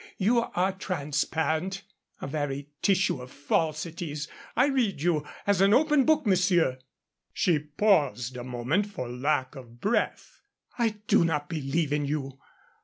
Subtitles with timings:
[0.17, 1.83] You are transparent
[2.21, 4.27] a very tissue of falsities.
[4.55, 6.79] I read you as an open book, monsieur."
[7.33, 10.41] She paused a moment for the lack of breath.
[10.79, 12.39] "I do not believe in you.